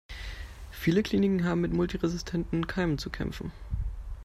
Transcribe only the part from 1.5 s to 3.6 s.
mit multiresistenten Keimen zu kämpfen.